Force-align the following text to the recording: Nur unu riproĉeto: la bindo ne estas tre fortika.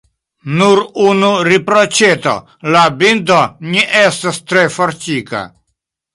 Nur 0.59 0.79
unu 1.09 1.29
riproĉeto: 1.47 2.33
la 2.77 2.81
bindo 3.03 3.39
ne 3.75 3.85
estas 4.01 4.43
tre 4.49 4.67
fortika. 4.81 5.45